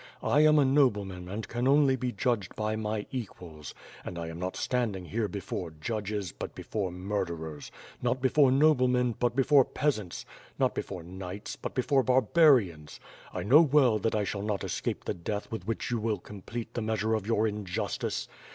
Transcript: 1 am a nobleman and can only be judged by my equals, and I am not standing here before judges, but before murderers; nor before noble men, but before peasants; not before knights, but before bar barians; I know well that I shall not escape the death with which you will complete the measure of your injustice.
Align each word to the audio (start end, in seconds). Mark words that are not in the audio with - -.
1 0.21 0.41
am 0.41 0.57
a 0.57 0.65
nobleman 0.65 1.29
and 1.29 1.47
can 1.47 1.67
only 1.67 1.95
be 1.95 2.11
judged 2.11 2.55
by 2.55 2.75
my 2.75 3.05
equals, 3.11 3.75
and 4.03 4.17
I 4.17 4.29
am 4.29 4.39
not 4.39 4.55
standing 4.57 5.05
here 5.05 5.27
before 5.27 5.69
judges, 5.79 6.31
but 6.31 6.55
before 6.55 6.91
murderers; 6.91 7.71
nor 8.01 8.15
before 8.15 8.51
noble 8.51 8.87
men, 8.87 9.11
but 9.19 9.35
before 9.35 9.63
peasants; 9.63 10.25
not 10.57 10.73
before 10.73 11.03
knights, 11.03 11.55
but 11.55 11.75
before 11.75 12.01
bar 12.01 12.23
barians; 12.23 12.99
I 13.31 13.43
know 13.43 13.61
well 13.61 13.99
that 13.99 14.15
I 14.15 14.23
shall 14.23 14.41
not 14.41 14.63
escape 14.63 15.05
the 15.05 15.13
death 15.13 15.51
with 15.51 15.67
which 15.67 15.91
you 15.91 15.99
will 15.99 16.17
complete 16.17 16.73
the 16.73 16.81
measure 16.81 17.13
of 17.13 17.27
your 17.27 17.45
injustice. 17.47 18.27